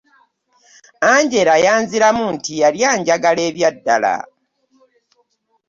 [1.15, 4.15] Angela yanziramu nti yali anjagala ebyaddala.